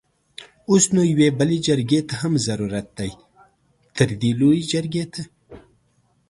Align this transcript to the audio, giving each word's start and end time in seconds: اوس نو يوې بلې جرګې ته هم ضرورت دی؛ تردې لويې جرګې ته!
اوس 0.69 0.85
نو 0.93 1.01
يوې 1.11 1.27
بلې 1.39 1.57
جرګې 1.67 2.01
ته 2.07 2.13
هم 2.21 2.33
ضرورت 2.47 2.87
دی؛ 2.97 3.11
تردې 3.95 4.31
لويې 4.39 4.63
جرګې 4.71 5.05
ته! 5.13 5.21